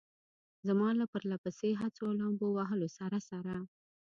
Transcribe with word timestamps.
زما 0.67 0.89
له 0.99 1.05
پرله 1.11 1.37
پسې 1.43 1.69
هڅو 1.81 2.01
او 2.07 2.13
لامبو 2.19 2.47
وهلو 2.57 2.87
سره 2.97 3.19
سره. 3.29 3.53